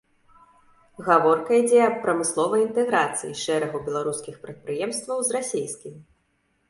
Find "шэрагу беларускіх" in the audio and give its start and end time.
3.45-4.35